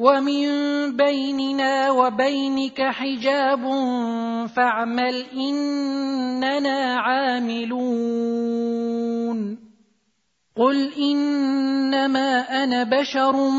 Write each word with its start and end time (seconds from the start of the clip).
ومن 0.00 0.46
بيننا 0.96 1.90
وبينك 1.90 2.82
حجاب 2.82 3.60
فاعمل 4.56 5.24
إننا 5.36 6.96
عاملون. 6.96 8.40
قل 10.56 10.92
إنما 10.92 12.62
أنا 12.64 12.82
بشر 12.82 13.50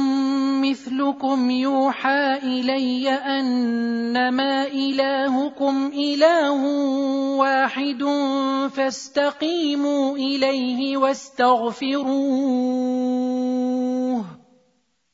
مثلكم 0.61 1.51
يوحى 1.51 2.37
إلي 2.43 3.09
أنما 3.09 4.67
إلهكم 4.67 5.91
إله 5.93 6.61
واحد 7.37 8.03
فاستقيموا 8.75 10.17
إليه 10.17 10.97
واستغفروه. 10.97 12.31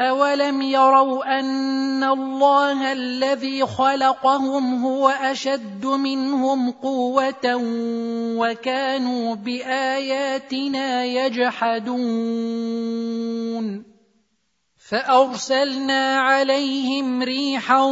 اولم 0.00 0.62
يروا 0.62 1.40
ان 1.40 2.04
الله 2.04 2.92
الذي 2.92 3.66
خلقهم 3.66 4.84
هو 4.84 5.08
اشد 5.08 5.86
منهم 5.86 6.70
قوه 6.70 7.56
وكانوا 8.36 9.34
باياتنا 9.34 11.04
يجحدون 11.04 12.36
فارسلنا 14.90 16.16
عليهم 16.16 17.22
ريحا 17.22 17.90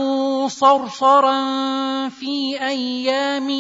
صرصرا 0.49 1.39
في 2.09 2.61
أيام 2.61 3.51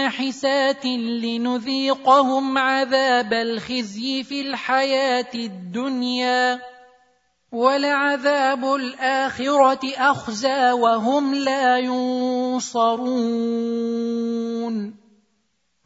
نحسات 0.00 0.86
لنذيقهم 0.86 2.58
عذاب 2.58 3.32
الخزي 3.32 4.22
في 4.22 4.40
الحياة 4.40 5.30
الدنيا 5.34 6.75
ولعذاب 7.56 8.74
الآخرة 8.74 9.80
أخزى 9.96 10.72
وهم 10.72 11.34
لا 11.34 11.78
ينصرون. 11.78 13.16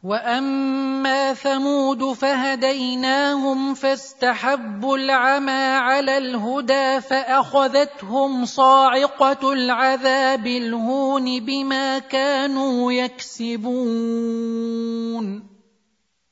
وأما 0.03 1.33
ثمود 1.33 2.13
فهديناهم 2.13 3.73
فاستحبوا 3.73 4.97
العمى 4.97 5.65
على 5.77 6.17
الهدى 6.17 7.01
فأخذتهم 7.01 8.45
صاعقة 8.45 9.53
العذاب 9.53 10.47
الهون 10.47 11.39
بما 11.39 11.99
كانوا 11.99 12.91
يكسبون. 12.91 14.41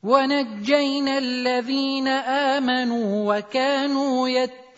ونجينا 0.03 1.17
الذين 1.17 2.07
آمنوا 2.07 3.37
وكانوا 3.37 4.29
يتقون 4.29 4.68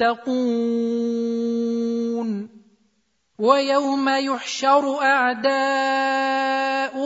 ويوم 3.42 4.10
يحشر 4.10 5.02
أعداء 5.02 5.52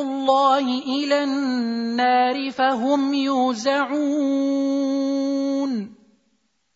الله 0.01 0.83
إلى 0.83 1.24
النار 1.24 2.51
فهم 2.51 3.13
يوزعون 3.13 3.95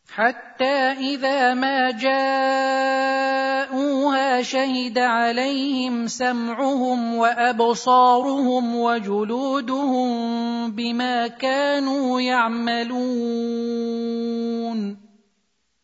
حتى 0.09 0.91
إذا 1.11 1.53
ما 1.53 1.91
جاءوها 1.91 3.21
شهد 4.41 4.97
عليهم 4.97 6.07
سمعهم 6.07 7.15
وأبصارهم 7.15 8.75
وجلودهم 8.75 10.11
بما 10.71 11.27
كانوا 11.27 12.21
يعملون 12.21 13.69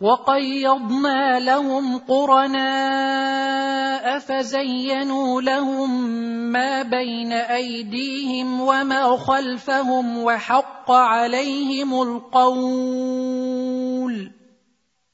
وقيضنا 0.00 1.38
لهم 1.40 1.98
قرناء 1.98 3.60
فزينوا 4.18 5.42
لهم 5.42 6.04
ما 6.52 6.82
بين 6.82 7.32
أيديهم 7.32 8.60
وما 8.60 9.16
خلفهم 9.16 10.18
وحق 10.18 10.90
عليهم 10.90 12.02
القول. 12.02 13.20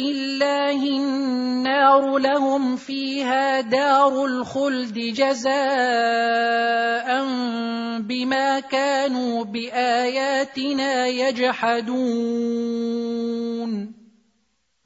الله 0.00 0.82
النار 0.82 2.18
لهم 2.18 2.76
فيها 2.76 3.60
دار 3.60 4.24
الخلد 4.24 4.94
جزاء 4.94 5.50
بما 8.00 8.60
كانوا 8.60 9.44
باياتنا 9.44 11.06
يجحدون 11.06 12.60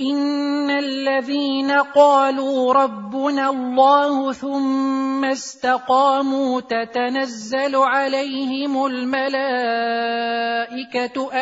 ان 0.00 0.70
الذين 0.70 1.70
قالوا 1.72 2.72
ربنا 2.72 3.50
الله 3.50 4.32
ثم 4.32 5.24
استقاموا 5.24 6.60
تتنزل 6.60 7.76
عليهم 7.76 8.86
الملائكه 8.86 9.86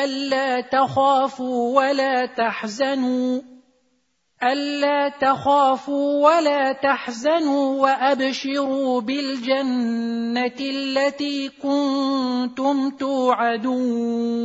الا 0.04 0.60
تخافوا 0.60 1.76
ولا 1.76 2.26
تحزنوا 2.26 3.40
ألا 4.42 5.08
تخافوا 5.08 6.24
ولا 6.24 6.72
تحزنوا 6.72 7.82
وأبشروا 7.82 9.00
بالجنة 9.00 10.60
التي 10.60 11.48
كنتم 11.48 12.90
توعدون 12.90 14.44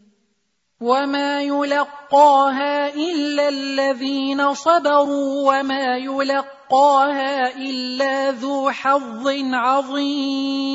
وما 0.81 1.41
يلقاها 1.41 2.93
الا 2.93 3.49
الذين 3.49 4.53
صبروا 4.53 5.59
وما 5.59 5.97
يلقاها 5.97 7.55
الا 7.55 8.31
ذو 8.31 8.69
حظ 8.71 9.27
عظيم 9.53 10.71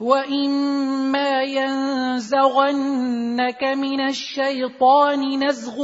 واما 0.00 1.42
ينزغنك 1.42 2.84
من 3.64 4.00
الشيطان 4.08 5.44
نزغ 5.44 5.78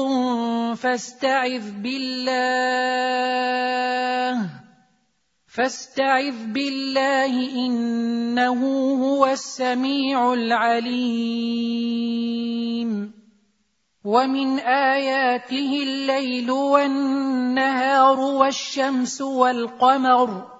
فاستعذ 0.75 1.71
بالله 1.83 3.01
فاستعذ 5.51 6.47
بالله 6.47 7.67
إنه 7.67 8.61
هو 9.05 9.27
السميع 9.27 10.33
العليم. 10.33 11.61
ومن 14.05 14.59
آياته 14.59 15.83
الليل 15.83 16.51
والنهار 16.51 18.21
والشمس 18.21 19.23
والقمر. 19.23 20.60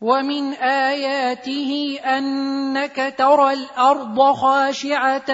ومن 0.00 0.52
آياته 0.52 1.98
أنك 2.04 3.14
ترى 3.18 3.52
الأرض 3.52 4.32
خاشعة 4.32 5.26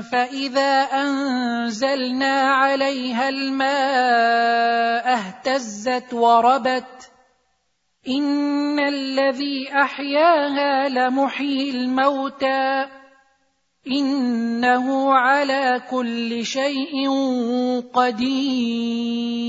فإذا 0.00 0.82
أنزلنا 0.82 2.50
عليها 2.50 3.28
الماء 3.28 5.14
اهتزت 5.14 6.14
وربت 6.14 7.10
إن 8.08 8.78
الذي 8.78 9.68
أحياها 9.72 10.88
لمحيي 10.88 11.70
الموتى 11.70 12.86
إنه 13.86 15.14
على 15.14 15.82
كل 15.90 16.46
شيء 16.46 17.10
قدير 17.94 19.48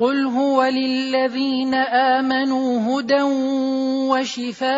قل 0.00 0.24
هو 0.24 0.64
للذين 0.64 1.74
امنوا 1.74 2.80
هدى 2.80 3.22
وشفاء 4.08 4.72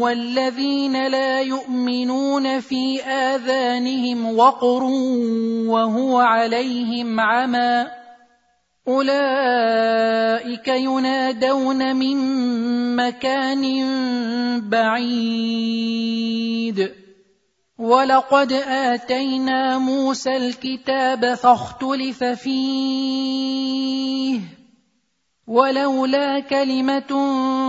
والذين 0.00 1.06
لا 1.08 1.40
يؤمنون 1.40 2.60
في 2.60 3.00
اذانهم 3.02 4.38
وقر 4.38 4.82
وهو 5.66 6.18
عليهم 6.18 7.20
عمى 7.20 7.86
اولئك 8.88 10.68
ينادون 10.68 11.96
من 11.96 12.16
مكان 12.96 13.64
بعيد 14.70 16.10
ولقد 17.80 18.52
اتينا 18.52 19.78
موسى 19.78 20.36
الكتاب 20.36 21.34
فاختلف 21.34 22.24
فيه 22.24 23.60
ولولا 25.46 26.40
كلمه 26.40 27.12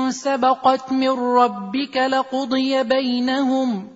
سبقت 0.09 0.91
من 0.91 1.09
ربك 1.09 1.97
لقضي 1.97 2.83
بينهم 2.83 3.87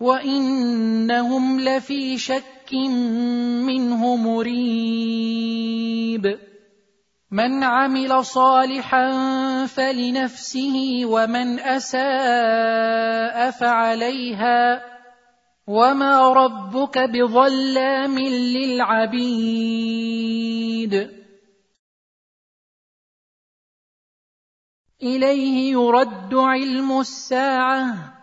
وانهم 0.00 1.60
لفي 1.60 2.18
شك 2.18 2.72
منه 3.68 4.16
مريب 4.16 5.58
من 7.30 7.64
عمل 7.64 8.24
صالحا 8.24 9.10
فلنفسه 9.66 11.00
ومن 11.04 11.60
اساء 11.60 13.50
فعليها 13.50 14.97
وما 15.68 16.32
ربك 16.32 16.98
بظلام 16.98 18.18
للعبيد. 18.18 19.28
اليه 25.02 25.72
يرد 25.72 26.34
علم 26.34 27.00
الساعة. 27.00 28.14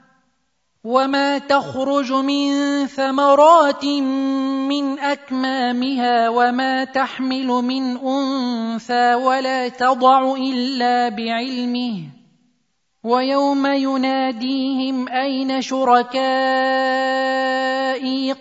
وما 0.84 1.38
تخرج 1.38 2.14
من 2.14 2.52
ثمرات 2.88 3.86
من 3.86 5.00
اكمامها 5.00 6.30
وما 6.30 6.84
تحمل 6.84 7.48
من 7.48 7.98
انثى 7.98 9.16
ولا 9.16 9.68
تضع 9.68 10.36
الا 10.36 11.10
بعلمه. 11.10 12.04
ويوم 13.04 13.66
يناديهم 13.66 15.10
اين 15.10 15.62
شركائي 15.62 17.35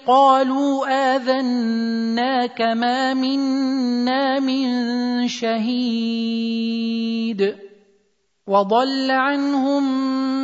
قالوا 0.06 0.86
اذناك 1.16 2.62
ما 2.62 3.14
منا 3.14 4.40
من 4.40 5.28
شهيد 5.28 6.84
وضل 8.46 9.10
عنهم 9.10 9.84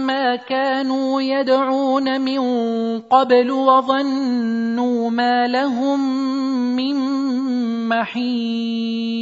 ما 0.07 0.37
كانوا 0.37 1.23
يدعون 1.23 2.21
من 2.21 2.41
قبل 3.01 3.51
وظنوا 3.51 5.11
ما 5.11 5.47
لهم 5.47 6.01
من 6.77 6.97
محيص 7.89 9.21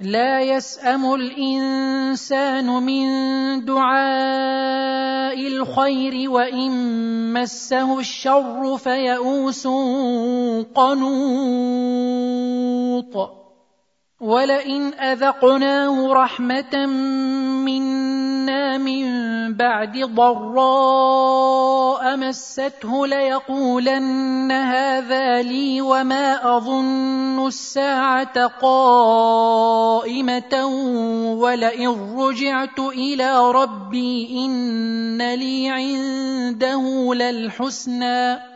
لا 0.00 0.40
يسأم 0.40 1.14
الإنسان 1.14 2.66
من 2.66 3.06
دعاء 3.64 5.46
الخير 5.46 6.30
وإن 6.30 7.32
مسه 7.32 7.98
الشر 7.98 8.76
فيئوس 8.76 9.66
قنوط. 10.74 11.16
ولئن 14.20 14.94
اذقناه 14.94 16.12
رحمه 16.12 16.86
منا 17.68 18.78
من 18.78 19.04
بعد 19.54 19.98
ضراء 20.16 21.36
مسته 22.16 23.06
ليقولن 23.06 24.52
هذا 24.52 25.42
لي 25.42 25.80
وما 25.80 26.56
اظن 26.56 27.46
الساعة 27.46 28.46
قائمه 28.46 29.74
ولئن 31.36 32.16
رجعت 32.18 32.78
إلى 32.78 33.50
ربي 33.50 34.44
ان 34.46 35.34
لي 35.34 35.70
عنده 35.70 37.14
للحسنى 37.14 38.55